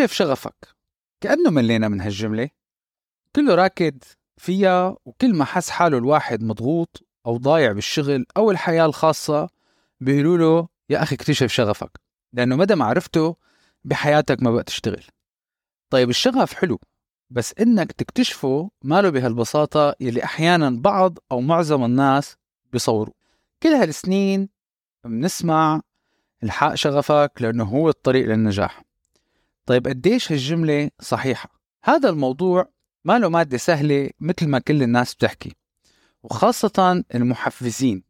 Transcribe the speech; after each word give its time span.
اكتشف 0.00 0.16
شغفك. 0.16 0.68
كأنه 1.20 1.50
ملينا 1.50 1.88
من 1.88 2.00
هالجملة. 2.00 2.48
كله 3.36 3.54
راكد 3.54 4.04
فيها 4.36 4.96
وكل 5.04 5.34
ما 5.34 5.44
حس 5.44 5.70
حاله 5.70 5.98
الواحد 5.98 6.42
مضغوط 6.42 7.02
أو 7.26 7.36
ضايع 7.36 7.72
بالشغل 7.72 8.26
أو 8.36 8.50
الحياة 8.50 8.86
الخاصة 8.86 9.48
بيقولوا 10.00 10.38
له 10.38 10.68
يا 10.90 11.02
أخي 11.02 11.14
اكتشف 11.14 11.46
شغفك. 11.46 12.00
لأنه 12.32 12.56
مدى 12.56 12.74
ما 12.74 12.84
عرفته 12.84 13.36
بحياتك 13.84 14.42
ما 14.42 14.50
بقى 14.50 14.64
تشتغل. 14.64 15.04
طيب 15.90 16.10
الشغف 16.10 16.54
حلو 16.54 16.80
بس 17.30 17.54
إنك 17.60 17.92
تكتشفه 17.92 18.70
ماله 18.82 19.10
بهالبساطة 19.10 19.94
يلي 20.00 20.24
أحيانا 20.24 20.70
بعض 20.70 21.18
أو 21.32 21.40
معظم 21.40 21.84
الناس 21.84 22.36
بيصوروا. 22.72 23.14
كل 23.62 23.68
هالسنين 23.68 24.48
بنسمع 25.04 25.80
الحق 26.42 26.74
شغفك 26.74 27.32
لأنه 27.40 27.64
هو 27.64 27.88
الطريق 27.88 28.26
للنجاح. 28.26 28.87
طيب 29.68 29.88
قديش 29.88 30.32
هالجملة 30.32 30.90
صحيحة؟ 31.00 31.48
هذا 31.84 32.08
الموضوع 32.08 32.68
ما 33.04 33.18
له 33.18 33.28
مادة 33.28 33.56
سهلة 33.56 34.10
مثل 34.20 34.48
ما 34.48 34.58
كل 34.58 34.82
الناس 34.82 35.14
بتحكي 35.14 35.56
وخاصة 36.22 37.04
المحفزين. 37.14 38.02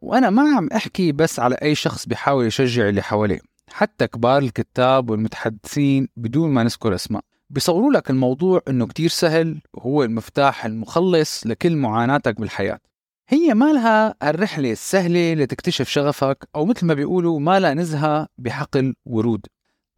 وأنا 0.00 0.30
ما 0.30 0.56
عم 0.56 0.68
أحكي 0.72 1.12
بس 1.12 1.40
على 1.40 1.54
أي 1.54 1.74
شخص 1.74 2.06
بيحاول 2.06 2.46
يشجع 2.46 2.88
اللي 2.88 3.02
حواليه 3.02 3.40
حتى 3.70 4.06
كبار 4.06 4.38
الكتاب 4.38 5.10
والمتحدثين 5.10 6.08
بدون 6.16 6.50
ما 6.50 6.62
نذكر 6.62 6.94
أسماء. 6.94 7.22
بيصوروا 7.50 7.92
لك 7.92 8.10
الموضوع 8.10 8.62
إنه 8.68 8.86
كتير 8.86 9.08
سهل 9.08 9.60
وهو 9.74 10.02
المفتاح 10.02 10.64
المخلص 10.64 11.46
لكل 11.46 11.76
معاناتك 11.76 12.40
بالحياة. 12.40 12.80
هي 13.28 13.54
مالها 13.54 14.14
الرحلة 14.22 14.72
السهلة 14.72 15.34
لتكتشف 15.34 15.88
شغفك 15.88 16.48
أو 16.54 16.64
مثل 16.64 16.86
ما 16.86 16.94
بيقولوا 16.94 17.40
ما 17.40 17.60
لا 17.60 17.74
نزهة 17.74 18.28
بحقل 18.38 18.94
ورود. 19.06 19.46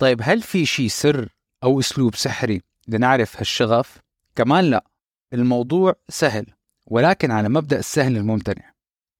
طيب 0.01 0.20
هل 0.23 0.43
في 0.43 0.67
شي 0.67 0.89
سر 0.89 1.29
أو 1.62 1.81
أسلوب 1.81 2.15
سحري 2.15 2.62
لنعرف 2.89 3.37
هالشغف؟ 3.37 3.98
كمان 4.37 4.65
لا 4.65 4.84
الموضوع 5.33 5.95
سهل 6.09 6.47
ولكن 6.87 7.31
على 7.31 7.48
مبدأ 7.48 7.79
السهل 7.79 8.17
الممتنع. 8.17 8.73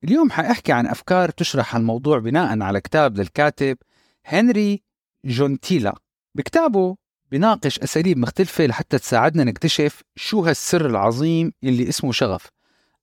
اليوم 0.05 0.31
حأحكي 0.31 0.73
عن 0.73 0.87
أفكار 0.87 1.31
تشرح 1.31 1.77
الموضوع 1.77 2.19
بناء 2.19 2.61
على 2.63 2.81
كتاب 2.81 3.17
للكاتب 3.17 3.79
هنري 4.25 4.83
جونتيلا. 5.25 5.95
بكتابه 6.35 6.97
بناقش 7.31 7.79
أساليب 7.79 8.19
مختلفة 8.19 8.67
لحتى 8.67 8.99
تساعدنا 8.99 9.45
نكتشف 9.45 10.03
شو 10.17 10.41
هالسر 10.41 10.87
العظيم 10.87 11.53
اللي 11.65 11.89
اسمه 11.89 12.13
شغف. 12.13 12.51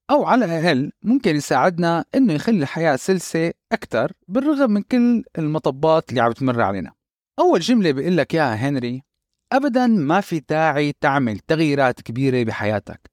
أو 0.09 0.25
على 0.25 0.45
الأقل 0.45 0.91
ممكن 1.03 1.35
يساعدنا 1.35 2.05
إنه 2.15 2.33
يخلي 2.33 2.61
الحياة 2.61 2.95
سلسة 2.95 3.53
أكثر 3.71 4.11
بالرغم 4.27 4.71
من 4.71 4.81
كل 4.81 5.23
المطبات 5.37 6.09
اللي 6.09 6.21
عم 6.21 6.31
تمر 6.31 6.61
علينا. 6.61 6.97
أول 7.39 7.59
جملة 7.59 7.91
بيقول 7.91 8.17
لك 8.17 8.33
ياها 8.33 8.55
هنري 8.55 9.03
أبدا 9.51 9.87
ما 9.87 10.21
في 10.21 10.39
داعي 10.39 10.93
تعمل 11.01 11.39
تغييرات 11.39 12.01
كبيرة 12.01 12.43
بحياتك. 12.43 13.11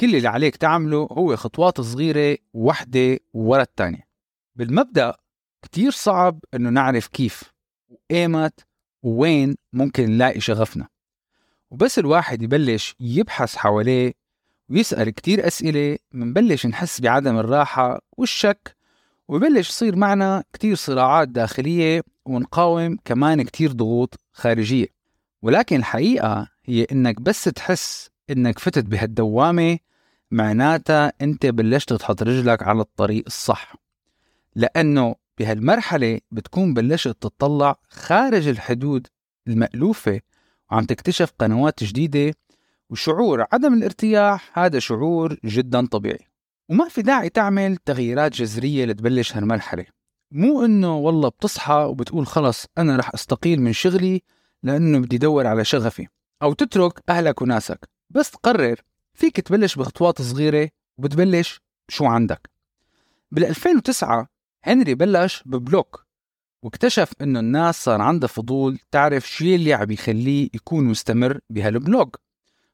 كل 0.00 0.16
اللي 0.16 0.28
عليك 0.28 0.56
تعمله 0.56 1.08
هو 1.12 1.36
خطوات 1.36 1.80
صغيرة 1.80 2.38
وحدة 2.54 3.18
ورا 3.34 3.62
الثانية 3.62 4.06
بالمبدأ 4.56 5.14
كتير 5.62 5.90
صعب 5.90 6.38
إنه 6.54 6.70
نعرف 6.70 7.06
كيف 7.06 7.42
وإيمت 7.88 8.66
ووين 9.02 9.56
ممكن 9.72 10.10
نلاقي 10.10 10.40
شغفنا. 10.40 10.88
وبس 11.70 11.98
الواحد 11.98 12.42
يبلش 12.42 12.96
يبحث 13.00 13.56
حواليه 13.56 14.12
ويسأل 14.70 15.10
كتير 15.10 15.46
أسئلة 15.46 15.98
منبلش 16.12 16.66
نحس 16.66 17.00
بعدم 17.00 17.38
الراحة 17.38 18.00
والشك 18.16 18.76
ويبلش 19.30 19.68
يصير 19.68 19.96
معنا 19.96 20.44
كتير 20.52 20.74
صراعات 20.74 21.28
داخلية 21.28 22.02
ونقاوم 22.26 22.96
كمان 23.04 23.42
كتير 23.42 23.72
ضغوط 23.72 24.14
خارجية. 24.32 24.86
ولكن 25.42 25.76
الحقيقة 25.76 26.48
هي 26.64 26.86
إنك 26.92 27.20
بس 27.20 27.44
تحس 27.44 28.10
إنك 28.30 28.58
فتت 28.58 28.84
بهالدوامة 28.84 29.78
معناتها 30.30 31.12
أنت 31.20 31.46
بلشت 31.46 31.92
تحط 31.92 32.22
رجلك 32.22 32.62
على 32.62 32.80
الطريق 32.80 33.24
الصح. 33.26 33.74
لأنه 34.54 35.14
بهالمرحلة 35.38 36.20
بتكون 36.30 36.74
بلشت 36.74 37.16
تطلع 37.20 37.76
خارج 37.88 38.48
الحدود 38.48 39.06
المألوفة 39.48 40.20
وعم 40.70 40.84
تكتشف 40.84 41.32
قنوات 41.38 41.84
جديدة 41.84 42.34
وشعور 42.90 43.46
عدم 43.52 43.74
الارتياح 43.74 44.58
هذا 44.58 44.78
شعور 44.78 45.36
جدا 45.44 45.86
طبيعي. 45.86 46.29
وما 46.70 46.88
في 46.88 47.02
داعي 47.02 47.28
تعمل 47.28 47.76
تغييرات 47.76 48.32
جذرية 48.32 48.84
لتبلش 48.84 49.36
هالمرحلة. 49.36 49.86
مو 50.32 50.64
إنه 50.64 50.96
والله 50.96 51.28
بتصحى 51.28 51.74
وبتقول 51.74 52.26
خلص 52.26 52.66
أنا 52.78 52.96
رح 52.96 53.14
أستقيل 53.14 53.60
من 53.60 53.72
شغلي 53.72 54.22
لأنه 54.62 54.98
بدي 54.98 55.16
ادور 55.16 55.46
على 55.46 55.64
شغفي. 55.64 56.06
أو 56.42 56.52
تترك 56.52 57.00
أهلك 57.08 57.42
وناسك. 57.42 57.88
بس 58.10 58.30
تقرر 58.30 58.80
فيك 59.14 59.40
تبلش 59.40 59.76
بخطوات 59.76 60.22
صغيرة 60.22 60.68
وبتبلش 60.98 61.60
شو 61.88 62.04
عندك. 62.04 62.50
بال 63.32 63.44
2009 63.44 64.26
هنري 64.64 64.94
بلش 64.94 65.42
ببلوك 65.46 66.06
واكتشف 66.64 67.12
إنه 67.20 67.40
الناس 67.40 67.84
صار 67.84 68.00
عندها 68.00 68.28
فضول 68.28 68.78
تعرف 68.90 69.30
شو 69.30 69.44
اللي 69.44 69.72
عم 69.72 69.90
يخليه 69.90 70.48
يكون 70.54 70.84
مستمر 70.84 71.40
بهالبلوج 71.50 72.14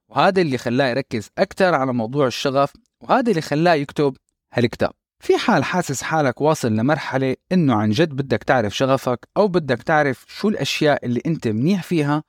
وهذا 0.09 0.43
اللي 0.43 0.59
خلاه 0.59 0.87
يركز 0.87 1.31
أكثر 1.39 1.75
على 1.75 1.93
موضوع 1.93 2.27
الشغف 2.27 2.73
وهذا 3.01 3.31
اللي 3.31 3.41
خلاه 3.41 3.75
يكتب 3.75 4.17
هالكتاب. 4.53 4.93
في 5.21 5.39
حال 5.39 5.65
حاسس 5.65 6.03
حالك 6.03 6.41
واصل 6.41 6.73
لمرحلة 6.73 7.37
إنه 7.53 7.75
عن 7.75 7.91
جد 7.91 8.09
بدك 8.09 8.43
تعرف 8.43 8.77
شغفك 8.77 9.29
أو 9.37 9.49
بدك 9.49 9.83
تعرف 9.83 10.25
شو 10.29 10.49
الأشياء 10.49 11.07
اللي 11.07 11.21
أنت 11.27 11.49
منيح 11.49 11.83
فيها 11.83 12.23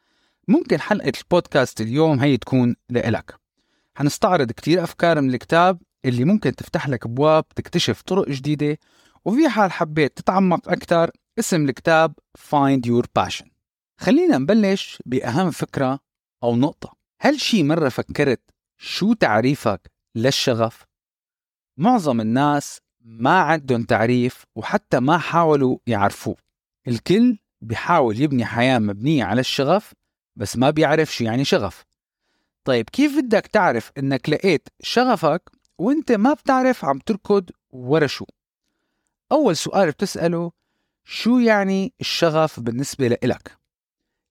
ممكن 0.48 0.80
حلقة 0.80 1.12
البودكاست 1.24 1.82
اليوم 1.82 2.20
هي 2.20 2.38
تكون 2.38 2.76
لإلك. 2.90 3.36
حنستعرض 3.96 4.52
كتير 4.52 4.84
أفكار 4.84 5.22
من 5.22 5.34
الكتاب 5.34 5.82
اللي 6.06 6.26
ممكن 6.26 6.56
تفتح 6.56 6.90
لك 6.90 7.06
أبواب 7.06 7.48
تكتشف 7.56 8.02
طرق 8.02 8.30
جديدة 8.30 8.78
وفي 9.26 9.50
حال 9.50 9.72
حبيت 9.72 10.18
تتعمق 10.18 10.70
أكثر 10.70 11.12
اسم 11.40 11.70
الكتاب 11.70 12.14
Find 12.38 12.82
Your 12.90 13.06
Passion. 13.20 13.48
خلينا 14.00 14.38
نبلش 14.38 15.02
بأهم 15.06 15.52
فكرة 15.52 16.00
أو 16.44 16.56
نقطة. 16.56 16.97
هل 17.20 17.40
شي 17.40 17.64
مرة 17.64 17.90
فكرت 17.90 18.42
شو 18.78 19.14
تعريفك 19.14 19.92
للشغف؟ 20.16 20.84
معظم 21.78 22.22
الناس 22.22 22.82
ما 23.02 23.40
عندهم 23.40 23.84
تعريف 23.84 24.44
وحتى 24.56 25.00
ما 25.00 25.18
حاولوا 25.18 25.78
يعرفوه. 25.88 26.36
الكل 26.88 27.38
بيحاول 27.62 28.22
يبني 28.22 28.46
حياة 28.46 28.80
مبنية 28.80 29.24
على 29.24 29.40
الشغف 29.40 29.94
بس 30.36 30.58
ما 30.58 30.70
بيعرف 30.70 31.16
شو 31.16 31.24
يعني 31.24 31.46
شغف. 31.46 31.86
طيب 32.64 32.90
كيف 32.90 33.18
بدك 33.18 33.48
تعرف 33.48 33.92
إنك 33.98 34.30
لقيت 34.30 34.68
شغفك 34.82 35.52
وإنت 35.78 36.12
ما 36.12 36.34
بتعرف 36.34 36.86
عم 36.86 37.00
تركض 37.00 37.50
ورا 37.70 38.08
شو؟ 38.08 38.26
أول 39.32 39.56
سؤال 39.56 39.92
بتسأله 39.92 40.52
شو 41.04 41.40
يعني 41.40 41.94
الشغف 42.02 42.60
بالنسبة 42.60 43.08
لإلك؟ 43.08 43.57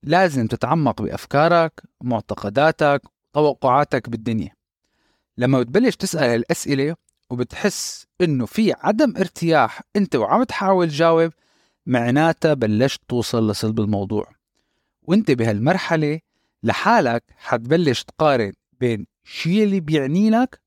لازم 0.06 0.46
تتعمق 0.46 1.02
بأفكارك 1.02 1.82
معتقداتك 2.00 3.02
توقعاتك 3.32 4.08
بالدنيا. 4.08 4.52
لما 5.38 5.60
بتبلش 5.60 5.96
تسأل 5.96 6.34
الأسئلة 6.34 6.96
وبتحس 7.30 8.06
إنه 8.20 8.46
في 8.46 8.72
عدم 8.72 9.16
ارتياح 9.16 9.82
أنت 9.96 10.16
وعم 10.16 10.42
تحاول 10.42 10.88
تجاوب 10.88 11.32
معناتها 11.86 12.54
بلشت 12.54 13.00
توصل 13.08 13.50
لصلب 13.50 13.80
الموضوع. 13.80 14.32
وأنت 15.02 15.30
بهالمرحلة 15.30 16.20
لحالك 16.62 17.24
حتبلش 17.36 18.02
تقارن 18.02 18.52
بين 18.80 19.06
شو 19.24 19.50
اللي 19.50 19.80
بيعني 19.80 20.30
لك 20.30 20.60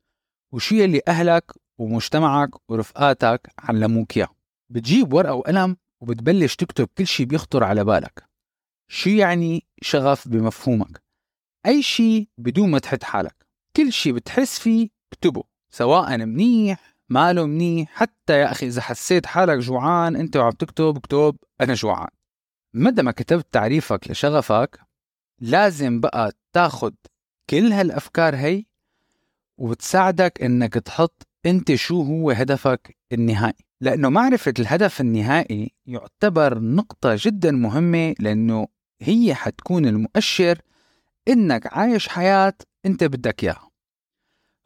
وشو 0.51 0.75
اللي 0.75 1.01
أهلك 1.07 1.51
ومجتمعك 1.77 2.49
ورفقاتك 2.69 3.49
علموك 3.59 4.17
إياه. 4.17 4.27
بتجيب 4.69 5.13
ورقة 5.13 5.33
وقلم 5.33 5.77
وبتبلش 6.01 6.55
تكتب 6.55 6.87
كل 6.97 7.07
شي 7.07 7.25
بيخطر 7.25 7.63
على 7.63 7.83
بالك. 7.83 8.28
شو 8.91 9.09
يعني 9.09 9.65
شغف 9.81 10.27
بمفهومك؟ 10.27 11.03
أي 11.65 11.81
شي 11.81 12.29
بدون 12.37 12.69
ما 12.71 12.79
تحد 12.79 13.03
حالك. 13.03 13.45
كل 13.75 13.93
شي 13.93 14.11
بتحس 14.11 14.59
فيه 14.59 14.89
اكتبه 15.13 15.43
سواء 15.69 16.17
منيح 16.17 16.95
ماله 17.09 17.45
منيح 17.45 17.89
حتى 17.89 18.33
يا 18.33 18.51
أخي 18.51 18.67
إذا 18.67 18.81
حسيت 18.81 19.25
حالك 19.25 19.57
جوعان 19.57 20.15
أنت 20.15 20.37
وعم 20.37 20.51
تكتب 20.51 20.97
اكتب 20.97 21.35
أنا 21.61 21.73
جوعان. 21.73 22.09
مدى 22.73 23.01
ما 23.01 23.11
كتبت 23.11 23.47
تعريفك 23.53 24.11
لشغفك 24.11 24.79
لازم 25.39 25.99
بقى 25.99 26.31
تاخد 26.53 26.95
كل 27.49 27.71
هالأفكار 27.71 28.35
هي 28.35 28.65
وبتساعدك 29.57 30.43
إنك 30.43 30.73
تحط 30.73 31.27
أنت 31.45 31.75
شو 31.75 32.01
هو 32.01 32.31
هدفك 32.31 32.97
النهائي. 33.11 33.65
لأنه 33.81 34.09
معرفة 34.09 34.53
الهدف 34.59 35.01
النهائي 35.01 35.73
يعتبر 35.85 36.59
نقطة 36.59 37.15
جدا 37.19 37.51
مهمة 37.51 38.15
لأنه 38.19 38.67
هي 39.01 39.35
حتكون 39.35 39.85
المؤشر 39.85 40.61
إنك 41.27 41.77
عايش 41.77 42.07
حياة 42.07 42.53
أنت 42.85 43.03
بدك 43.03 43.43
إياها. 43.43 43.69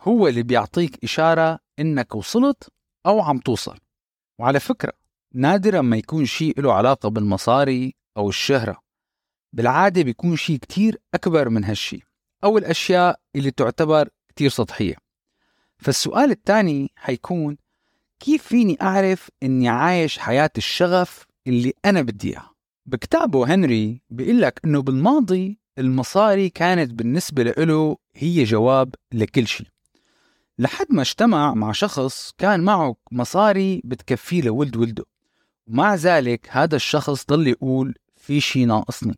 هو 0.02 0.28
اللي 0.28 0.44
بيعطيك 0.44 1.04
إشارة 1.04 1.60
إنك 1.80 2.16
وصلت 2.16 2.70
أو 3.06 3.22
عم 3.22 3.40
توصل. 3.40 3.78
وعلى 4.40 4.60
فكرة 4.60 4.94
نادرا 5.34 5.82
ما 5.82 5.98
يكون 5.98 6.26
شيء 6.26 6.62
له 6.62 6.74
علاقة 6.74 7.10
بالمصاري 7.10 7.96
أو 8.18 8.30
الشهرة. 8.30 8.78
بالعادة 9.54 10.02
بيكون 10.02 10.36
شيء 10.36 10.58
كتير 10.58 11.02
أكبر 11.14 11.50
من 11.50 11.64
هالشي 11.64 12.00
أو 12.44 12.58
الأشياء 12.58 13.20
اللي 13.36 13.52
تعتبر 13.52 14.10
كتير 14.28 14.50
سطحية. 14.50 14.96
فالسؤال 15.78 16.32
الثاني 16.32 16.92
حيكون 16.96 17.58
كيف 18.20 18.48
فيني 18.48 18.78
أعرف 18.82 19.30
إني 19.44 19.70
عايش 19.70 20.20
حياة 20.20 20.52
الشغف 20.58 21.26
اللي 21.48 21.74
أنا 21.86 22.02
بدي 22.02 22.30
إياها؟ 22.30 22.53
بكتابه 22.86 23.54
هنري 23.56 24.02
بيقول 24.10 24.42
لك 24.42 24.60
إنه 24.66 24.82
بالماضي 24.82 25.60
المصاري 25.78 26.50
كانت 26.50 26.94
بالنسبة 26.94 27.44
له 27.44 27.98
هي 28.16 28.44
جواب 28.44 28.96
لكل 29.12 29.48
شيء. 29.48 29.68
لحد 30.60 30.86
ما 30.90 31.02
اجتمع 31.02 31.54
مع 31.54 31.72
شخص 31.72 32.32
كان 32.38 32.60
معه 32.60 32.96
مصاري 33.12 33.82
بتكفيه 33.86 34.42
لولد 34.42 34.78
ولده. 34.78 35.06
ومع 35.68 35.96
ذلك 35.96 36.48
هذا 36.52 36.76
الشخص 36.76 37.26
ضل 37.26 37.48
يقول 37.48 37.96
في 38.16 38.42
شيء 38.42 38.66
ناقصني. 38.66 39.16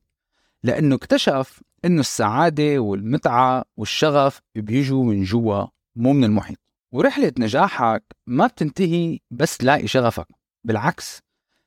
لأنه 0.64 0.96
اكتشف 0.96 1.62
إنه 1.86 2.00
السعادة 2.00 2.80
والمتعة 2.80 3.66
والشغف 3.78 4.42
بيجوا 4.56 5.04
من 5.04 5.24
جوا 5.24 5.66
مو 5.96 6.14
من 6.14 6.24
المحيط. 6.24 6.58
ورحلة 6.92 7.32
نجاحك 7.40 8.04
ما 8.28 8.48
بتنتهي 8.48 9.20
بس 9.32 9.58
تلاقي 9.58 9.88
شغفك. 9.88 10.28
بالعكس 10.64 11.20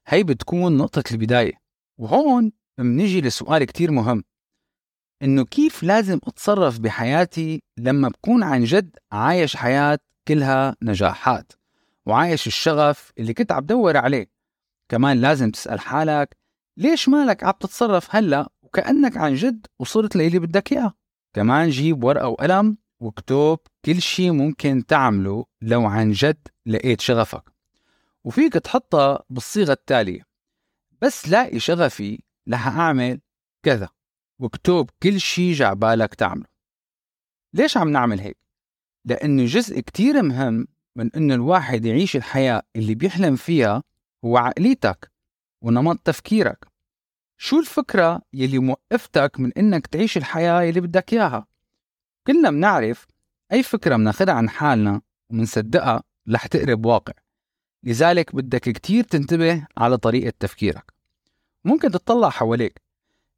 هي 0.07 0.23
بتكون 0.23 0.77
نقطة 0.77 1.05
البداية. 1.13 1.68
وهون 1.99 2.53
منيجي 2.79 3.21
لسؤال 3.21 3.65
كتير 3.65 3.91
مهم. 3.91 4.25
إنه 5.23 5.45
كيف 5.45 5.83
لازم 5.83 6.21
أتصرف 6.25 6.79
بحياتي 6.79 7.63
لما 7.79 8.09
بكون 8.09 8.43
عن 8.43 8.65
جد 8.65 8.97
عايش 9.13 9.57
حياة 9.57 9.99
كلها 10.29 10.77
نجاحات؟ 10.83 11.53
وعايش 12.07 12.47
الشغف 12.47 13.13
اللي 13.19 13.35
كنت 13.35 13.53
عم 13.53 13.65
دور 13.65 13.97
عليه. 13.97 14.31
كمان 14.89 15.21
لازم 15.21 15.51
تسأل 15.51 15.81
حالك 15.81 16.37
ليش 16.77 17.09
مالك 17.09 17.45
عم 17.45 17.53
تتصرف 17.61 18.17
هلأ 18.17 18.49
وكأنك 18.63 19.17
عن 19.17 19.35
جد 19.35 19.67
وصلت 19.79 20.17
للي 20.17 20.39
بدك 20.39 20.73
إياه؟ 20.73 20.95
كمان 21.37 21.69
جيب 21.69 22.05
ورقة 22.05 22.29
وقلم 22.29 22.79
واكتب 23.01 23.59
كل 23.85 24.03
شيء 24.03 24.33
ممكن 24.33 24.87
تعمله 24.87 25.45
لو 25.63 25.87
عن 25.87 26.13
جد 26.13 26.49
لقيت 26.67 27.01
شغفك. 27.01 27.53
وفيك 28.25 28.53
تحطها 28.53 29.23
بالصيغة 29.31 29.73
التالية. 29.73 30.28
بس 31.03 31.29
لاقي 31.29 31.61
شغفي 31.61 32.23
رح 32.49 32.69
أعمل 32.69 33.21
كذا 33.63 33.89
واكتب 34.39 34.91
كل 35.03 35.21
شيء 35.21 35.53
جعبالك 35.53 36.15
تعمله 36.15 36.47
ليش 37.55 37.77
عم 37.77 37.89
نعمل 37.89 38.21
هيك؟ 38.21 38.39
لأنه 39.05 39.45
جزء 39.45 39.81
كتير 39.81 40.23
مهم 40.23 40.67
من 40.97 41.11
إنه 41.17 41.35
الواحد 41.35 41.85
يعيش 41.85 42.17
الحياة 42.17 42.63
اللي 42.77 42.95
بيحلم 42.95 43.37
فيها 43.37 43.83
هو 44.25 44.37
عقليتك 44.37 45.13
ونمط 45.63 45.99
تفكيرك 45.99 46.65
شو 47.41 47.61
الفكرة 47.61 48.23
يلي 48.33 48.59
موقفتك 48.59 49.41
من 49.41 49.53
إنك 49.53 49.87
تعيش 49.87 50.17
الحياة 50.17 50.69
اللي 50.69 50.81
بدك 50.81 51.13
إياها؟ 51.13 51.47
كلنا 52.27 52.51
بنعرف 52.51 53.07
أي 53.53 53.63
فكرة 53.63 53.97
بناخدها 53.97 54.35
عن 54.35 54.49
حالنا 54.49 55.01
ومنصدقها 55.31 56.03
رح 56.31 56.47
تقرب 56.47 56.87
واقع 56.87 57.13
لذلك 57.83 58.35
بدك 58.35 58.61
كتير 58.61 59.05
تنتبه 59.05 59.67
على 59.79 59.97
طريقة 59.97 60.33
تفكيرك 60.41 60.93
ممكن 61.65 61.91
تطلع 61.91 62.31
حواليك 62.31 62.83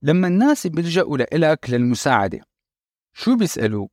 لما 0.03 0.29
الناس 0.29 0.67
بيلجأوا 0.67 1.19
لإلك 1.19 1.71
للمساعدة 1.71 2.41
شو 3.13 3.37
بيسألوك؟ 3.37 3.93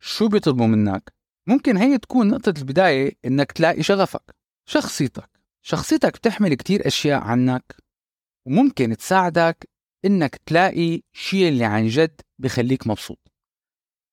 شو 0.00 0.28
بيطلبوا 0.28 0.66
منك؟ 0.66 1.12
ممكن 1.46 1.76
هي 1.76 1.98
تكون 1.98 2.28
نقطة 2.28 2.54
البداية 2.58 3.12
إنك 3.24 3.52
تلاقي 3.52 3.82
شغفك 3.82 4.34
شخصيتك 4.66 5.30
شخصيتك 5.62 6.16
بتحمل 6.16 6.54
كتير 6.54 6.86
أشياء 6.86 7.20
عنك 7.20 7.76
وممكن 8.46 8.96
تساعدك 8.96 9.68
إنك 10.04 10.36
تلاقي 10.46 11.02
شيء 11.12 11.48
اللي 11.48 11.64
عن 11.64 11.86
جد 11.86 12.20
بخليك 12.38 12.86
مبسوط 12.86 13.31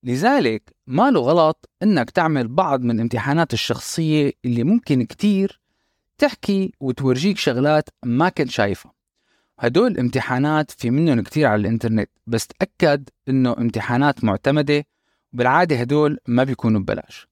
لذلك 0.03 0.75
ما 0.87 1.11
له 1.11 1.19
غلط 1.19 1.69
إنك 1.83 2.09
تعمل 2.09 2.47
بعض 2.47 2.81
من 2.81 2.91
الامتحانات 2.95 3.53
الشخصية 3.53 4.31
اللي 4.45 4.63
ممكن 4.63 5.03
كتير 5.03 5.61
تحكي 6.17 6.73
وتورجيك 6.79 7.37
شغلات 7.37 7.89
ما 8.05 8.29
كنت 8.29 8.49
شايفها. 8.49 8.93
هدول 9.59 9.91
الامتحانات 9.91 10.71
في 10.71 10.89
منهم 10.89 11.21
كتير 11.21 11.47
على 11.47 11.61
الإنترنت 11.61 12.09
بس 12.27 12.47
تأكد 12.47 13.09
إنه 13.29 13.55
امتحانات 13.57 14.23
معتمدة 14.23 14.85
وبالعادة 15.33 15.75
هدول 15.75 16.19
ما 16.27 16.43
بيكونوا 16.43 16.81
ببلاش. 16.81 17.27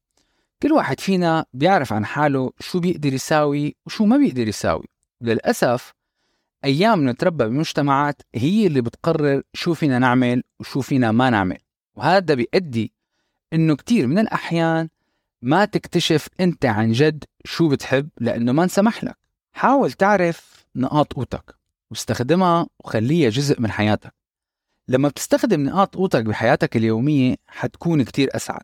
كل 0.62 0.72
واحد 0.72 1.00
فينا 1.00 1.46
بيعرف 1.54 1.94
عن 1.94 2.06
حاله 2.06 2.52
شو 2.60 2.80
بيقدر 2.80 3.14
يساوي 3.14 3.76
وشو 3.86 4.06
ما 4.06 4.18
بيقدر 4.18 4.48
يساوي. 4.48 4.86
وللأسف 5.22 5.94
أيام 6.66 7.10
نتربى 7.10 7.46
بمجتمعات 7.46 8.22
هي 8.36 8.68
اللي 8.68 8.82
بتقرر 8.82 9.42
شو 9.54 9.74
فينا 9.74 10.00
نعمل 10.00 10.44
وشو 10.60 10.82
فينا 10.82 11.12
ما 11.12 11.30
نعمل. 11.30 11.58
وهذا 11.98 12.34
بيؤدي 12.34 12.94
إنه 13.54 13.76
كتير 13.76 14.08
من 14.08 14.20
الأحيان 14.20 14.90
ما 15.42 15.66
تكتشف 15.66 16.28
أنت 16.40 16.66
عن 16.66 16.92
جد 16.92 17.24
شو 17.46 17.70
بتحب 17.70 18.10
لأنه 18.20 18.52
ما 18.52 18.64
انسمح 18.64 19.04
لك. 19.04 19.18
حاول 19.54 19.92
تعرف 19.92 20.66
نقاط 20.76 21.14
قوتك 21.14 21.56
واستخدمها 21.92 22.68
وخليها 22.80 23.30
جزء 23.30 23.62
من 23.62 23.72
حياتك. 23.72 24.14
لما 24.88 25.10
بتستخدم 25.10 25.64
نقاط 25.64 25.96
قوتك 25.96 26.24
بحياتك 26.24 26.78
اليومية 26.78 27.36
حتكون 27.48 28.04
كتير 28.04 28.36
أسعد. 28.36 28.64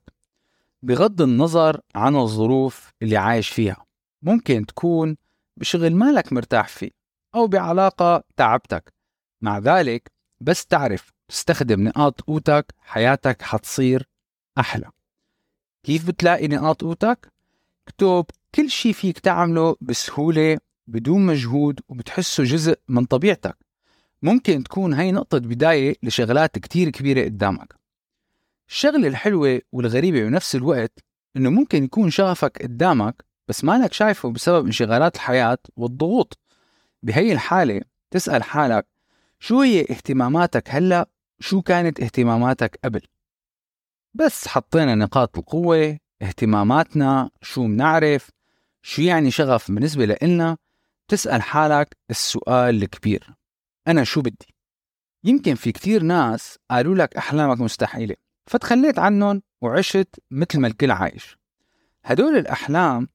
بغض 0.84 1.22
النظر 1.22 1.82
عن 1.96 2.16
الظروف 2.16 2.94
اللي 3.02 3.18
عايش 3.18 3.50
فيها. 3.50 3.86
ممكن 4.22 4.66
تكون 4.66 5.18
بشغل 5.58 5.96
مالك 5.96 6.34
مرتاح 6.34 6.68
فيه 6.68 6.92
أو 7.36 7.48
بعلاقة 7.48 8.24
تعبتك. 8.38 8.94
مع 9.42 9.60
ذلك 9.60 10.12
بس 10.42 10.66
تعرف 10.66 11.13
تستخدم 11.28 11.84
نقاط 11.84 12.22
قوتك 12.22 12.74
حياتك 12.80 13.42
حتصير 13.42 14.10
أحلى. 14.60 14.90
كيف 15.84 16.08
بتلاقي 16.08 16.48
نقاط 16.48 16.82
قوتك؟ 16.82 17.32
اكتب 17.88 18.26
كل 18.56 18.70
شي 18.70 18.94
فيك 18.94 19.20
تعمله 19.20 19.76
بسهولة 19.82 20.58
بدون 20.88 21.26
مجهود 21.26 21.80
وبتحسه 21.90 22.44
جزء 22.44 22.80
من 22.88 23.06
طبيعتك. 23.06 23.58
ممكن 24.22 24.64
تكون 24.64 24.94
هاي 24.94 25.12
نقطة 25.12 25.38
بداية 25.38 25.96
لشغلات 26.04 26.60
كتير 26.60 26.90
كبيرة 26.90 27.24
قدامك. 27.24 27.74
الشغلة 28.70 29.08
الحلوة 29.08 29.62
والغريبة 29.72 30.24
بنفس 30.24 30.56
الوقت 30.56 31.00
إنه 31.38 31.50
ممكن 31.50 31.84
يكون 31.84 32.10
شغفك 32.10 32.62
قدامك 32.62 33.26
بس 33.48 33.64
مالك 33.64 33.94
شايفه 33.94 34.32
بسبب 34.32 34.66
انشغالات 34.66 35.16
الحياة 35.16 35.58
والضغوط. 35.76 36.40
بهي 37.04 37.34
الحالة 37.34 37.82
تسأل 38.12 38.44
حالك 38.44 38.88
شو 39.40 39.62
هي 39.62 39.82
اهتماماتك 39.82 40.70
هلأ؟ 40.70 41.10
شو 41.44 41.62
كانت 41.62 42.00
اهتماماتك 42.00 42.80
قبل؟ 42.84 43.02
بس 44.14 44.48
حطينا 44.48 44.96
نقاط 44.96 45.38
القوة 45.38 45.98
اهتماماتنا 46.22 47.30
شو 47.42 47.64
منعرف 47.64 48.30
شو 48.82 49.02
يعني 49.02 49.32
شغف 49.32 49.72
بالنسبة 49.72 50.06
لإلنا؟ 50.06 50.58
تسأل 51.08 51.42
حالك 51.42 51.98
السؤال 52.10 52.84
الكبير 52.84 53.34
أنا 53.88 54.04
شو 54.04 54.22
بدي؟ 54.22 54.56
يمكن 55.24 55.56
في 55.56 55.72
كتير 55.72 56.04
ناس 56.04 56.60
قالوا 56.72 56.96
لك 56.96 57.18
أحلامك 57.18 57.60
مستحيلة 57.60 58.16
فتخليت 58.48 59.00
عنهم 59.00 59.42
وعشت 59.62 60.20
مثل 60.32 60.60
ما 60.60 60.68
الكل 60.68 60.92
عايش. 60.92 61.38
هدول 62.06 62.38
الأحلام 62.38 63.08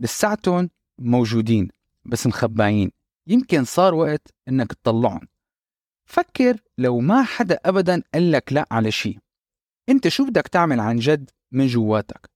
لساتهم 0.00 0.70
موجودين 0.98 1.68
بس 2.04 2.26
مخبايين 2.26 2.90
يمكن 3.26 3.64
صار 3.64 3.94
وقت 3.94 4.28
إنك 4.48 4.72
تطلعهم. 4.72 5.28
فكر 6.10 6.60
لو 6.78 7.00
ما 7.00 7.22
حدا 7.22 7.60
ابدا 7.64 8.02
قال 8.14 8.32
لك 8.32 8.52
لا 8.52 8.66
على 8.70 8.90
شيء. 8.90 9.18
أنت 9.88 10.08
شو 10.08 10.26
بدك 10.26 10.48
تعمل 10.48 10.80
عن 10.80 10.96
جد 10.96 11.30
من 11.52 11.66
جواتك؟ 11.66 12.30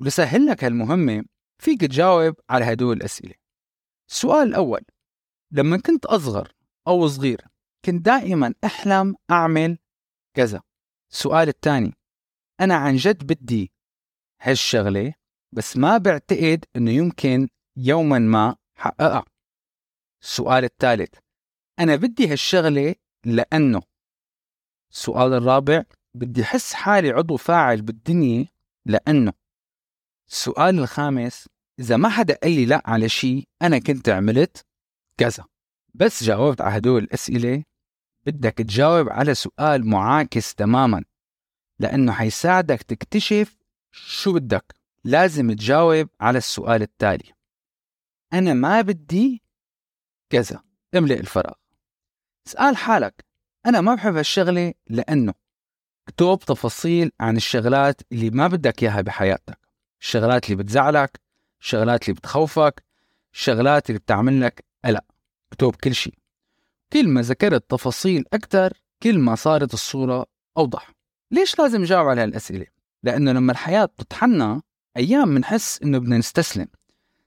ولسهل 0.00 0.46
لك 0.46 0.64
هالمهمة 0.64 1.24
فيك 1.58 1.80
تجاوب 1.80 2.34
على 2.50 2.64
هدول 2.64 2.96
الأسئلة. 2.96 3.34
السؤال 4.08 4.48
الأول 4.48 4.80
لما 5.50 5.76
كنت 5.76 6.06
أصغر 6.06 6.52
أو 6.88 7.08
صغير 7.08 7.40
كنت 7.84 8.04
دائما 8.04 8.54
أحلم 8.64 9.16
أعمل 9.30 9.78
كذا. 10.34 10.62
السؤال 11.12 11.48
الثاني 11.48 11.92
أنا 12.60 12.74
عن 12.74 12.96
جد 12.96 13.26
بدي 13.26 13.72
هالشغلة 14.40 15.14
بس 15.52 15.76
ما 15.76 15.98
بعتقد 15.98 16.64
إنه 16.76 16.90
يمكن 16.90 17.48
يوما 17.76 18.18
ما 18.18 18.56
حققها. 18.78 19.24
السؤال 20.22 20.64
الثالث 20.64 21.14
أنا 21.78 21.96
بدي 21.96 22.28
هالشغلة 22.28 22.94
لأنه 23.26 23.82
السؤال 24.92 25.32
الرابع 25.32 25.84
بدي 26.14 26.42
أحس 26.42 26.72
حالي 26.72 27.10
عضو 27.10 27.36
فاعل 27.36 27.82
بالدنيا 27.82 28.46
لأنه 28.86 29.32
السؤال 30.28 30.78
الخامس 30.78 31.48
إذا 31.78 31.96
ما 31.96 32.08
حدا 32.08 32.38
قال 32.42 32.52
لي 32.52 32.66
لا 32.66 32.82
على 32.86 33.08
شيء 33.08 33.48
أنا 33.62 33.78
كنت 33.78 34.08
عملت 34.08 34.66
كذا. 35.16 35.44
بس 35.94 36.24
جاوبت 36.24 36.60
على 36.60 36.76
هدول 36.76 37.02
الأسئلة 37.02 37.64
بدك 38.26 38.52
تجاوب 38.52 39.08
على 39.08 39.34
سؤال 39.34 39.86
معاكس 39.86 40.54
تماما 40.54 41.04
لأنه 41.78 42.12
حيساعدك 42.12 42.82
تكتشف 42.82 43.56
شو 43.92 44.32
بدك. 44.32 44.74
لازم 45.04 45.52
تجاوب 45.52 46.08
على 46.20 46.38
السؤال 46.38 46.82
التالي. 46.82 47.32
أنا 48.32 48.54
ما 48.54 48.80
بدي 48.80 49.42
كذا. 50.30 50.62
املئ 50.94 51.20
الفراغ. 51.20 51.54
اسأل 52.46 52.76
حالك. 52.76 53.24
أنا 53.66 53.80
ما 53.80 53.94
بحب 53.94 54.16
هالشغلة 54.16 54.74
لأنه 54.88 55.34
اكتب 56.08 56.38
تفاصيل 56.46 57.12
عن 57.20 57.36
الشغلات 57.36 58.00
اللي 58.12 58.30
ما 58.30 58.48
بدك 58.48 58.82
إياها 58.82 59.00
بحياتك. 59.00 59.58
الشغلات 60.00 60.44
اللي 60.44 60.62
بتزعلك 60.62 61.20
الشغلات 61.60 62.02
اللي 62.08 62.14
بتخوفك 62.14 62.84
الشغلات 63.32 63.90
اللي 63.90 63.98
بتعمل 63.98 64.40
لك 64.40 64.64
قلق. 64.84 65.04
اكتب 65.52 65.74
كل 65.74 65.94
شيء 65.94 66.14
كل 66.92 67.08
ما 67.08 67.22
ذكرت 67.22 67.70
تفاصيل 67.70 68.24
أكثر 68.32 68.72
كل 69.02 69.18
ما 69.18 69.34
صارت 69.34 69.74
الصورة 69.74 70.26
أوضح. 70.56 70.90
ليش 71.30 71.58
لازم 71.58 71.80
نجاوب 71.80 72.08
على 72.08 72.22
هالأسئلة؟ 72.22 72.66
لأنه 73.02 73.32
لما 73.32 73.52
الحياة 73.52 73.84
بتطحنا 73.84 74.62
أيام 74.96 75.34
بنحس 75.34 75.82
إنه 75.82 75.98
بدنا 75.98 76.18
نستسلم. 76.18 76.68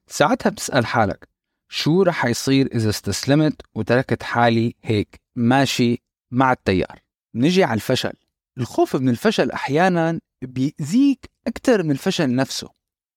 ساعتها 0.08 0.50
بتسأل 0.50 0.86
حالك 0.86 1.30
شو 1.70 2.04
رح 2.04 2.26
يصير 2.26 2.68
إذا 2.76 2.90
استسلمت 2.90 3.62
وتركت 3.76 4.24
حالي 4.24 4.76
هيك؟ 4.84 5.22
ماشي 5.36 6.02
مع 6.32 6.52
التيار. 6.52 7.00
نجي 7.36 7.64
على 7.64 7.74
الفشل. 7.74 8.14
الخوف 8.58 8.96
من 8.96 9.10
الفشل 9.10 9.52
أحيانا 9.52 10.20
بيأذيك 10.42 11.30
أكثر 11.48 11.84
من 11.84 11.92
الفشل 11.92 12.36
نفسه. 12.36 12.70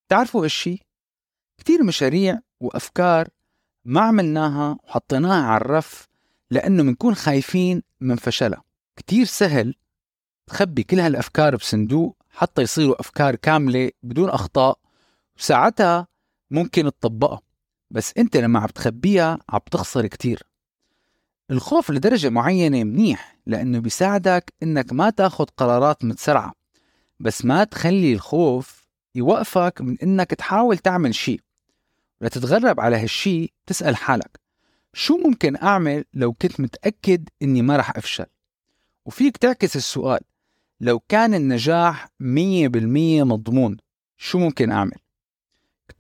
تعرفوا 0.09 0.45
هالشي؟ 0.45 0.79
كتير 1.59 1.83
مشاريع 1.83 2.39
وأفكار 2.61 3.29
ما 3.85 4.01
عملناها 4.01 4.79
وحطيناها 4.85 5.47
على 5.47 5.61
الرف 5.61 6.09
لأنه 6.51 6.83
بنكون 6.83 7.15
خايفين 7.15 7.83
من 8.01 8.17
فشلها. 8.17 8.63
كتير 8.97 9.25
سهل 9.27 9.75
تخبي 10.47 10.83
كل 10.83 11.01
هالأفكار 11.01 11.57
بصندوق 11.57 12.17
حتى 12.31 12.63
يصيروا 12.63 13.01
أفكار 13.01 13.37
كاملة 13.37 13.91
بدون 14.03 14.29
أخطاء 14.29 14.79
وساعتها 15.39 16.07
ممكن 16.51 16.85
تطبقها. 16.85 17.52
بس 17.93 18.13
أنت 18.19 18.37
لما 18.37 18.59
عم 18.59 18.67
تخبيها 18.67 19.39
عم 19.49 19.61
تخسر 19.71 20.07
كتير. 20.07 20.43
الخوف 21.51 21.91
لدرجة 21.91 22.31
معينة 22.31 22.85
منيح 22.85 23.39
لأنه 23.47 23.79
بيساعدك 23.79 24.53
إنك 24.63 24.93
ما 24.93 25.11
تاخد 25.11 25.51
قرارات 25.51 26.05
متسرعة. 26.05 26.53
بس 27.21 27.45
ما 27.45 27.65
تخلي 27.65 28.13
الخوف 28.13 28.87
يوقفك 29.15 29.81
من 29.81 29.97
إنك 30.03 30.31
تحاول 30.31 30.79
تعمل 30.79 31.15
شيء. 31.15 31.41
لتتغرب 32.21 32.81
على 32.81 32.97
هالشي 32.97 33.53
تسأل 33.67 33.97
حالك 33.97 34.41
شو 34.95 35.17
ممكن 35.17 35.57
أعمل 35.57 36.05
لو 36.15 36.33
كنت 36.33 36.61
متأكد 36.61 37.29
إني 37.43 37.63
ما 37.63 37.77
رح 37.77 37.97
أفشل؟ 37.97 38.27
وفيك 39.07 39.37
تعكس 39.37 39.77
السؤال 39.77 40.21
لو 40.81 41.01
كان 41.01 41.35
النجاح 41.35 42.09
مية 42.21 42.69
بالمية 42.69 43.23
مضمون 43.23 43.77
شو 44.17 44.39
ممكن 44.39 44.71
أعمل؟ 44.71 44.99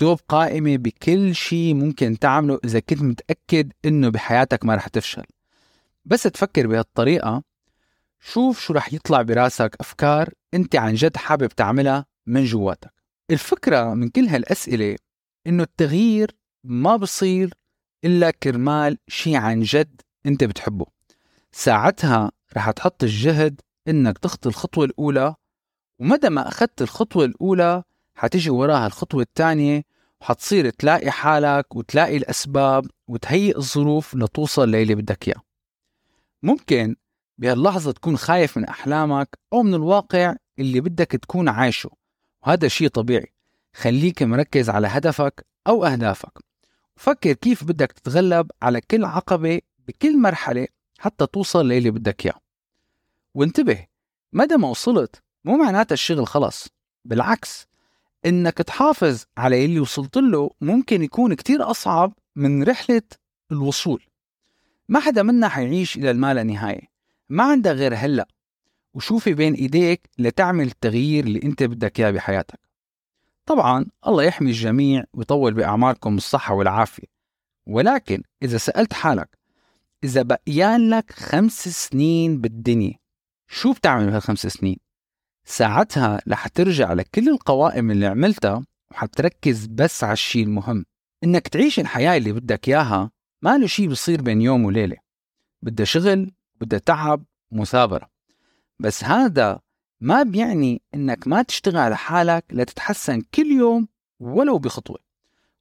اكتب 0.02 0.24
قائمة 0.28 0.76
بكل 0.76 1.34
شيء 1.34 1.74
ممكن 1.74 2.18
تعمله 2.18 2.58
إذا 2.64 2.80
كنت 2.80 3.02
متأكد 3.02 3.72
إنه 3.84 4.08
بحياتك 4.08 4.64
ما 4.64 4.74
رح 4.74 4.88
تفشل. 4.88 5.24
بس 6.04 6.22
تفكر 6.22 6.66
بهالطريقة 6.66 7.42
شوف 8.20 8.60
شو 8.60 8.72
رح 8.72 8.92
يطلع 8.92 9.22
براسك 9.22 9.76
أفكار 9.80 10.30
أنت 10.54 10.76
عن 10.76 10.94
جد 10.94 11.16
حابب 11.16 11.48
تعملها 11.48 12.06
من 12.26 12.44
جواتك. 12.44 12.92
الفكرة 13.30 13.94
من 13.94 14.08
كل 14.08 14.26
هالأسئلة 14.26 14.96
إنه 15.46 15.62
التغيير 15.62 16.36
ما 16.64 16.96
بصير 16.96 17.54
إلا 18.04 18.30
كرمال 18.30 18.98
شي 19.08 19.36
عن 19.36 19.60
جد 19.60 20.00
أنت 20.26 20.44
بتحبه. 20.44 20.86
ساعتها 21.52 22.32
رح 22.56 22.70
تحط 22.70 23.02
الجهد 23.02 23.60
إنك 23.88 24.18
تخطي 24.18 24.48
الخطوة 24.48 24.84
الأولى 24.84 25.34
ومدى 25.98 26.28
ما 26.28 26.48
أخذت 26.48 26.82
الخطوة 26.82 27.24
الأولى 27.24 27.82
حتيجي 28.14 28.50
وراها 28.50 28.86
الخطوة 28.86 29.22
الثانية 29.22 29.91
وحتصير 30.22 30.70
تلاقي 30.70 31.10
حالك 31.10 31.76
وتلاقي 31.76 32.16
الأسباب 32.16 32.86
وتهيئ 33.08 33.56
الظروف 33.58 34.14
لتوصل 34.14 34.68
للي 34.68 34.94
بدك 34.94 35.28
إياه. 35.28 35.42
ممكن 36.42 36.96
بهاللحظة 37.38 37.92
تكون 37.92 38.16
خايف 38.16 38.58
من 38.58 38.64
أحلامك 38.64 39.38
أو 39.52 39.62
من 39.62 39.74
الواقع 39.74 40.34
اللي 40.58 40.80
بدك 40.80 41.06
تكون 41.06 41.48
عايشه 41.48 41.90
وهذا 42.42 42.68
شيء 42.68 42.88
طبيعي. 42.88 43.32
خليك 43.74 44.22
مركز 44.22 44.70
على 44.70 44.86
هدفك 44.86 45.46
أو 45.66 45.84
أهدافك 45.84 46.38
وفكر 46.96 47.32
كيف 47.32 47.64
بدك 47.64 47.92
تتغلب 47.92 48.50
على 48.62 48.80
كل 48.80 49.04
عقبة 49.04 49.60
بكل 49.88 50.18
مرحلة 50.18 50.66
حتى 50.98 51.26
توصل 51.26 51.68
للي 51.68 51.90
بدك 51.90 52.26
إياه. 52.26 52.40
وانتبه 53.34 53.86
مدى 54.32 54.56
ما 54.56 54.68
وصلت 54.68 55.22
مو 55.44 55.56
معناتها 55.56 55.94
الشغل 55.94 56.26
خلص 56.26 56.68
بالعكس 57.04 57.71
إنك 58.26 58.58
تحافظ 58.58 59.24
على 59.38 59.64
اللي 59.64 59.80
وصلت 59.80 60.16
له 60.16 60.50
ممكن 60.60 61.02
يكون 61.02 61.34
كتير 61.34 61.70
أصعب 61.70 62.12
من 62.36 62.62
رحلة 62.62 63.02
الوصول. 63.52 64.02
ما 64.88 65.00
حدا 65.00 65.22
منا 65.22 65.48
حيعيش 65.48 65.96
إلى 65.96 66.10
الما 66.10 66.34
لا 66.34 66.42
نهاية 66.42 66.92
ما 67.28 67.44
عندك 67.44 67.70
غير 67.70 67.94
هلأ. 67.94 68.28
وشوفي 68.94 69.34
بين 69.34 69.54
إيديك 69.54 70.08
لتعمل 70.18 70.66
التغيير 70.66 71.24
اللي 71.24 71.42
أنت 71.42 71.62
بدك 71.62 72.00
إياه 72.00 72.10
بحياتك. 72.10 72.60
طبعا 73.46 73.86
الله 74.06 74.22
يحمي 74.22 74.50
الجميع 74.50 75.04
ويطول 75.12 75.54
بأعماركم 75.54 76.16
الصحة 76.16 76.54
والعافية. 76.54 77.06
ولكن 77.66 78.22
إذا 78.42 78.58
سألت 78.58 78.92
حالك 78.92 79.38
إذا 80.04 80.22
بقيان 80.22 80.90
لك 80.90 81.12
خمس 81.12 81.68
سنين 81.68 82.40
بالدنيا 82.40 82.94
شو 83.48 83.72
بتعمل 83.72 84.06
بهالخمس 84.06 84.46
سنين؟ 84.46 84.76
ساعتها 85.44 86.20
رح 86.28 86.48
ترجع 86.48 86.92
لكل 86.92 87.28
القوائم 87.28 87.90
اللي 87.90 88.06
عملتها 88.06 88.64
وحتركز 88.90 89.66
بس 89.66 90.04
على 90.04 90.12
الشيء 90.12 90.44
المهم. 90.44 90.84
إنك 91.24 91.48
تعيش 91.48 91.80
الحياة 91.80 92.16
اللي 92.16 92.32
بدك 92.32 92.68
إياها 92.68 93.10
ما 93.42 93.58
له 93.58 93.66
شيء 93.66 93.88
بصير 93.88 94.22
بين 94.22 94.40
يوم 94.42 94.64
وليلة. 94.64 94.96
بدها 95.62 95.86
شغل 95.86 96.32
بدها 96.60 96.78
تعب 96.78 97.24
مثابرة 97.52 98.10
بس 98.78 99.04
هذا 99.04 99.60
ما 100.00 100.22
بيعني 100.22 100.82
إنك 100.94 101.28
ما 101.28 101.42
تشتغل 101.42 101.76
على 101.76 101.96
حالك 101.96 102.44
لتتحسن 102.52 103.20
كل 103.34 103.46
يوم 103.46 103.88
ولو 104.20 104.58
بخطوة. 104.58 104.98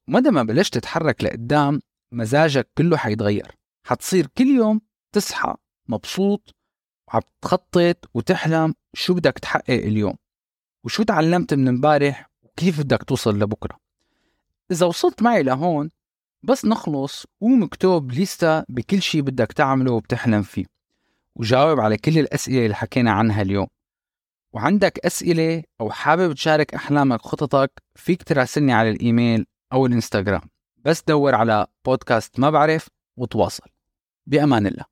ومدى 0.08 0.30
ما 0.30 0.42
بلشت 0.42 0.74
تتحرك 0.74 1.24
لقدام 1.24 1.80
مزاجك 2.12 2.68
كله 2.78 2.96
حيتغير. 2.96 3.56
حتصير 3.86 4.26
كل 4.26 4.46
يوم 4.46 4.80
تصحى 5.12 5.54
مبسوط 5.88 6.54
وعم 7.12 7.22
تخطط 7.42 8.10
وتحلم 8.14 8.74
شو 8.94 9.14
بدك 9.14 9.38
تحقق 9.38 9.70
اليوم 9.70 10.14
وشو 10.84 11.02
تعلمت 11.02 11.54
من 11.54 11.68
امبارح 11.68 12.30
وكيف 12.42 12.80
بدك 12.80 13.02
توصل 13.02 13.38
لبكرة. 13.38 13.78
إذا 14.70 14.86
وصلت 14.86 15.22
معي 15.22 15.42
لهون 15.42 15.90
بس 16.42 16.64
نخلص 16.64 17.26
قوم 17.40 17.62
اكتب 17.62 18.12
ليستا 18.12 18.64
بكل 18.68 19.02
شي 19.02 19.22
بدك 19.22 19.52
تعمله 19.52 19.92
وبتحلم 19.92 20.42
فيه 20.42 20.64
وجاوب 21.36 21.80
على 21.80 21.96
كل 21.96 22.18
الأسئلة 22.18 22.64
اللي 22.64 22.74
حكينا 22.74 23.10
عنها 23.12 23.42
اليوم. 23.42 23.66
وعندك 24.52 24.98
أسئلة 25.06 25.62
أو 25.80 25.90
حابب 25.90 26.32
تشارك 26.32 26.74
أحلامك 26.74 27.22
خططك 27.22 27.82
فيك 27.94 28.22
تراسلني 28.22 28.72
على 28.72 28.90
الإيميل 28.90 29.46
أو 29.72 29.86
الإنستغرام. 29.86 30.42
بس 30.84 31.02
دور 31.02 31.34
على 31.34 31.66
بودكاست 31.84 32.40
ما 32.40 32.50
بعرف 32.50 32.88
وتواصل. 33.16 33.68
بأمان 34.26 34.66
الله. 34.66 34.91